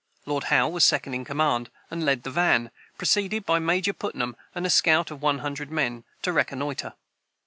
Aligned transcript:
Lord 0.25 0.45
Howe 0.45 0.67
was 0.67 0.83
second 0.83 1.13
in 1.13 1.23
command, 1.25 1.69
and 1.91 2.03
led 2.03 2.23
the 2.23 2.31
van, 2.31 2.71
preceded 2.97 3.45
by 3.45 3.59
Major 3.59 3.93
Putnam 3.93 4.35
and 4.55 4.65
a 4.65 4.69
scout 4.71 5.11
of 5.11 5.21
one 5.21 5.37
hundred 5.45 5.69
men, 5.69 6.05
to 6.23 6.33
reconnoitre. 6.33 6.93